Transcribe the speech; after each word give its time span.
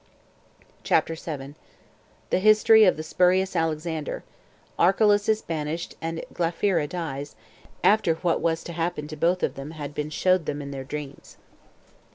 CHAPTER 0.83 1.15
7. 1.15 1.53
The 2.31 2.39
History 2.39 2.85
Of 2.85 2.97
The 2.97 3.03
Spurious 3.03 3.55
Alexander. 3.55 4.23
Archelaus 4.79 5.29
Is 5.29 5.43
Banished 5.43 5.93
And 6.01 6.25
Glaphyra 6.33 6.87
Dies, 6.89 7.35
After 7.83 8.15
What 8.15 8.41
Was 8.41 8.63
To 8.63 8.73
Happen 8.73 9.07
To 9.09 9.15
Both 9.15 9.43
Of 9.43 9.53
Them 9.53 9.69
Had 9.69 9.93
Been 9.93 10.09
Showed 10.09 10.47
Them 10.47 10.59
In 10.59 10.71
Dreams. 10.85 11.37